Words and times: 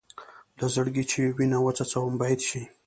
له 0.59 0.65
زړګي 0.73 1.03
چې 1.11 1.21
وینه 1.37 1.57
وڅڅوم 1.61 2.13
بیت 2.21 2.41
شي. 2.49 2.61